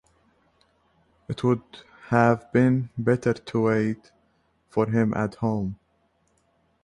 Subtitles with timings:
[1.27, 1.61] It would
[2.07, 4.11] have been better to wait
[4.67, 5.77] for him at home.